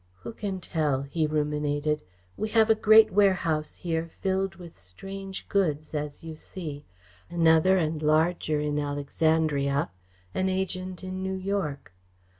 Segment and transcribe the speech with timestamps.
[0.23, 2.01] "Who can tell?" he ruminated.
[2.35, 6.85] "We have a great warehouse here filled with strange goods, as you see,
[7.29, 9.91] another and larger in Alexandria,
[10.33, 11.93] an agent in New York.